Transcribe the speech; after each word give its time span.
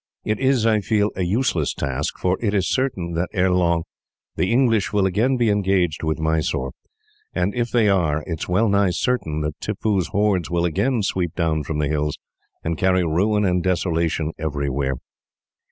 "It 0.25 0.39
is, 0.39 0.65
I 0.65 0.79
feel, 0.81 1.11
a 1.15 1.21
useless 1.21 1.75
task, 1.75 2.17
for 2.17 2.35
it 2.41 2.55
is 2.55 2.67
certain 2.67 3.13
that, 3.13 3.29
ere 3.33 3.51
long, 3.51 3.83
the 4.35 4.51
English 4.51 4.91
will 4.91 5.05
again 5.05 5.37
be 5.37 5.51
engaged 5.51 6.01
with 6.01 6.17
Mysore; 6.17 6.71
and 7.35 7.53
if 7.53 7.69
they 7.69 7.87
are, 7.87 8.23
it 8.25 8.39
is 8.39 8.49
well 8.49 8.67
nigh 8.67 8.89
certain 8.89 9.41
that 9.41 9.61
Tippoo's 9.61 10.07
hordes 10.07 10.49
will 10.49 10.65
again 10.65 11.03
sweep 11.03 11.35
down 11.35 11.61
from 11.61 11.77
the 11.77 11.87
hills, 11.87 12.17
and 12.63 12.79
carry 12.79 13.03
ruin 13.05 13.45
and 13.45 13.61
desolation 13.61 14.31
everywhere. 14.39 14.95